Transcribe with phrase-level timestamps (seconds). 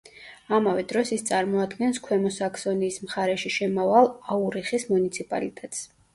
[0.59, 5.87] ამავე დროს, ის წარმოადგენს ქვემო საქსონიის მხარეში შემავალ აურიხის მუნიციპალიტეტს.